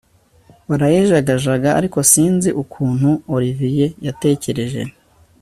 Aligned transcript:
barayijagajaga 0.69 1.69
ariko 1.79 1.97
sinzi 2.11 2.49
ukuntu 2.63 3.09
Olivier 3.35 3.91
yatekereje 4.05 4.81